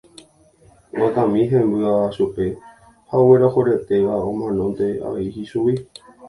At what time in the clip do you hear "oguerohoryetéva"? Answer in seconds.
3.21-4.15